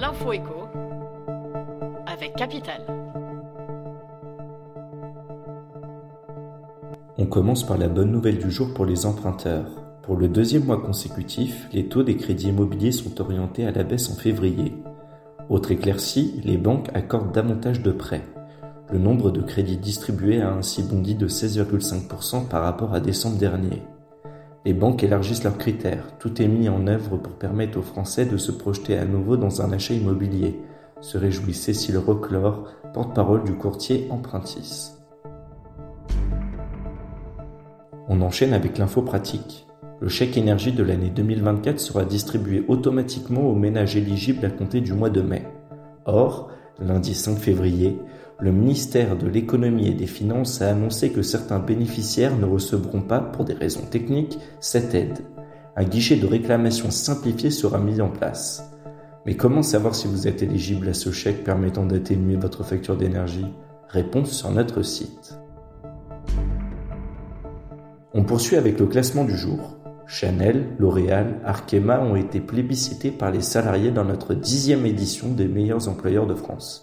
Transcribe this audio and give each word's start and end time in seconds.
L'info 0.00 0.32
écho 0.32 0.68
avec 2.06 2.36
Capital. 2.36 2.82
On 7.16 7.26
commence 7.26 7.66
par 7.66 7.78
la 7.78 7.88
bonne 7.88 8.12
nouvelle 8.12 8.38
du 8.38 8.48
jour 8.48 8.72
pour 8.74 8.86
les 8.86 9.06
emprunteurs. 9.06 9.66
Pour 10.02 10.16
le 10.16 10.28
deuxième 10.28 10.66
mois 10.66 10.80
consécutif, 10.80 11.68
les 11.72 11.88
taux 11.88 12.04
des 12.04 12.16
crédits 12.16 12.50
immobiliers 12.50 12.92
sont 12.92 13.20
orientés 13.20 13.66
à 13.66 13.72
la 13.72 13.82
baisse 13.82 14.08
en 14.08 14.14
février. 14.14 14.72
Autre 15.48 15.72
éclaircie, 15.72 16.40
les 16.44 16.58
banques 16.58 16.90
accordent 16.94 17.32
davantage 17.32 17.82
de 17.82 17.90
prêts. 17.90 18.24
Le 18.92 19.00
nombre 19.00 19.32
de 19.32 19.42
crédits 19.42 19.78
distribués 19.78 20.40
a 20.40 20.52
ainsi 20.52 20.84
bondi 20.84 21.16
de 21.16 21.26
16,5% 21.26 22.46
par 22.46 22.62
rapport 22.62 22.94
à 22.94 23.00
décembre 23.00 23.38
dernier. 23.38 23.82
Les 24.68 24.74
banques 24.74 25.02
élargissent 25.02 25.44
leurs 25.44 25.56
critères, 25.56 26.18
tout 26.18 26.42
est 26.42 26.46
mis 26.46 26.68
en 26.68 26.86
œuvre 26.88 27.16
pour 27.16 27.32
permettre 27.32 27.78
aux 27.78 27.82
Français 27.82 28.26
de 28.26 28.36
se 28.36 28.52
projeter 28.52 28.98
à 28.98 29.06
nouveau 29.06 29.38
dans 29.38 29.62
un 29.62 29.72
achat 29.72 29.94
immobilier, 29.94 30.60
se 31.00 31.16
réjouit 31.16 31.54
Cécile 31.54 31.96
Roclore, 31.96 32.64
porte-parole 32.92 33.44
du 33.44 33.54
courtier 33.54 34.06
Empruntis. 34.10 34.90
On 38.08 38.20
enchaîne 38.20 38.52
avec 38.52 38.76
l'info 38.76 39.00
pratique. 39.00 39.66
Le 40.02 40.08
chèque 40.10 40.36
énergie 40.36 40.72
de 40.72 40.82
l'année 40.82 41.08
2024 41.08 41.80
sera 41.80 42.04
distribué 42.04 42.66
automatiquement 42.68 43.48
aux 43.48 43.54
ménages 43.54 43.96
éligibles 43.96 44.44
à 44.44 44.50
compter 44.50 44.82
du 44.82 44.92
mois 44.92 45.08
de 45.08 45.22
mai. 45.22 45.44
Or, 46.04 46.50
lundi 46.80 47.14
5 47.14 47.38
février, 47.38 47.98
le 48.40 48.52
ministère 48.52 49.16
de 49.16 49.26
l'économie 49.26 49.88
et 49.88 49.94
des 49.94 50.06
finances 50.06 50.62
a 50.62 50.70
annoncé 50.70 51.10
que 51.10 51.22
certains 51.22 51.58
bénéficiaires 51.58 52.36
ne 52.36 52.44
recevront 52.44 53.02
pas, 53.02 53.20
pour 53.20 53.44
des 53.44 53.54
raisons 53.54 53.84
techniques, 53.90 54.38
cette 54.60 54.94
aide. 54.94 55.18
Un 55.76 55.84
guichet 55.84 56.16
de 56.16 56.26
réclamation 56.26 56.90
simplifié 56.90 57.50
sera 57.50 57.78
mis 57.78 58.00
en 58.00 58.08
place. 58.08 58.70
Mais 59.26 59.36
comment 59.36 59.62
savoir 59.62 59.94
si 59.94 60.06
vous 60.06 60.28
êtes 60.28 60.42
éligible 60.42 60.88
à 60.88 60.94
ce 60.94 61.10
chèque 61.10 61.44
permettant 61.44 61.84
d'atténuer 61.84 62.36
votre 62.36 62.64
facture 62.64 62.96
d'énergie? 62.96 63.46
Réponse 63.88 64.30
sur 64.30 64.50
notre 64.50 64.82
site. 64.82 65.38
On 68.14 68.24
poursuit 68.24 68.56
avec 68.56 68.78
le 68.78 68.86
classement 68.86 69.24
du 69.24 69.36
jour. 69.36 69.78
Chanel, 70.10 70.68
L'Oréal, 70.78 71.38
Arkema 71.44 72.00
ont 72.00 72.16
été 72.16 72.40
plébiscités 72.40 73.10
par 73.10 73.30
les 73.30 73.42
salariés 73.42 73.90
dans 73.90 74.06
notre 74.06 74.32
dixième 74.32 74.86
édition 74.86 75.28
des 75.28 75.46
meilleurs 75.46 75.86
employeurs 75.86 76.26
de 76.26 76.34
France. 76.34 76.82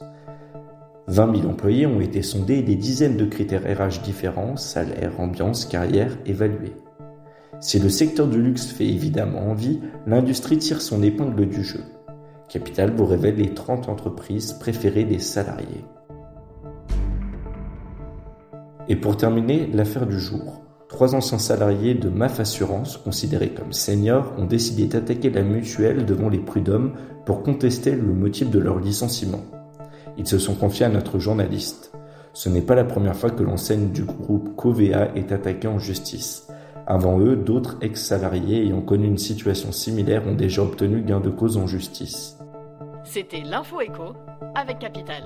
20 1.07 1.37
000 1.37 1.49
employés 1.49 1.87
ont 1.87 2.01
été 2.01 2.21
sondés 2.21 2.59
et 2.59 2.61
des 2.61 2.75
dizaines 2.75 3.17
de 3.17 3.25
critères 3.25 3.63
RH 3.63 4.03
différents, 4.03 4.57
salaire, 4.57 5.19
ambiance, 5.19 5.65
carrière, 5.65 6.15
évalués. 6.27 6.75
Si 7.59 7.79
le 7.79 7.89
secteur 7.89 8.27
du 8.27 8.39
luxe 8.39 8.67
fait 8.67 8.85
évidemment 8.85 9.49
envie, 9.49 9.81
l'industrie 10.05 10.59
tire 10.59 10.79
son 10.81 11.01
épingle 11.01 11.47
du 11.47 11.63
jeu. 11.63 11.81
Capital 12.47 12.91
vous 12.91 13.07
révèle 13.07 13.37
les 13.37 13.55
30 13.55 13.89
entreprises 13.89 14.53
préférées 14.53 15.03
des 15.03 15.17
salariés. 15.17 15.83
Et 18.87 18.95
pour 18.95 19.17
terminer, 19.17 19.65
l'affaire 19.73 20.05
du 20.05 20.19
jour. 20.19 20.64
Trois 20.87 21.15
anciens 21.15 21.39
salariés 21.39 21.95
de 21.95 22.09
MAF 22.09 22.39
Assurance, 22.39 22.97
considérés 22.97 23.49
comme 23.49 23.73
seniors, 23.73 24.33
ont 24.37 24.45
décidé 24.45 24.85
d'attaquer 24.85 25.31
la 25.31 25.41
mutuelle 25.41 26.05
devant 26.05 26.29
les 26.29 26.39
prud'hommes 26.39 26.93
pour 27.25 27.41
contester 27.41 27.91
le 27.91 28.13
motif 28.13 28.51
de 28.51 28.59
leur 28.59 28.79
licenciement. 28.79 29.43
Ils 30.17 30.27
se 30.27 30.37
sont 30.37 30.53
confiés 30.53 30.85
à 30.85 30.89
notre 30.89 31.17
journaliste. 31.17 31.91
Ce 32.33 32.49
n'est 32.49 32.61
pas 32.61 32.75
la 32.75 32.83
première 32.83 33.15
fois 33.15 33.31
que 33.31 33.43
l'enseigne 33.43 33.89
du 33.89 34.03
groupe 34.03 34.55
Covea 34.55 35.09
est 35.15 35.31
attaquée 35.31 35.67
en 35.67 35.79
justice. 35.79 36.47
Avant 36.85 37.19
eux, 37.19 37.35
d'autres 37.35 37.77
ex-salariés 37.81 38.63
ayant 38.63 38.81
connu 38.81 39.07
une 39.07 39.17
situation 39.17 39.71
similaire 39.71 40.27
ont 40.27 40.35
déjà 40.35 40.61
obtenu 40.61 41.01
gain 41.01 41.19
de 41.19 41.31
cause 41.31 41.57
en 41.57 41.65
justice. 41.65 42.37
C'était 43.03 43.41
l'info 43.41 43.81
écho 43.81 44.13
avec 44.53 44.79
Capital. 44.79 45.23